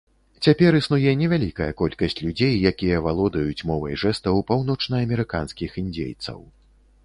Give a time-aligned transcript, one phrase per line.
[0.45, 6.39] Цяпер існуе невялікая колькасць людзей, якія валодаюць мовай жэстаў паўночнаамерыканскіх індзейцаў.